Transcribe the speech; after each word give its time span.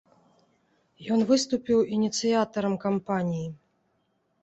Ён 1.17 1.27
выступіў 1.33 1.79
ініцыятарам 1.99 2.73
кампаніі. 2.89 3.49